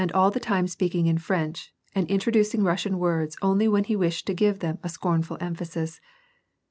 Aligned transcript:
183 0.01 0.09
Thus 0.31 0.33
he 0.33 0.33
went 0.33 0.33
on^ 0.33 0.35
all 0.35 0.59
the 0.59 0.63
time 0.63 0.67
speaking 0.67 1.05
in 1.05 1.17
French, 1.19 1.73
and 1.93 2.09
in 2.09 2.17
troducing 2.19 2.65
Russian 2.65 2.97
words 2.97 3.37
only 3.43 3.67
when 3.67 3.83
he 3.83 3.95
wished 3.95 4.25
to 4.25 4.33
give 4.33 4.57
them 4.57 4.79
a 4.81 4.89
scornful 4.89 5.37
emphasis. 5.39 6.01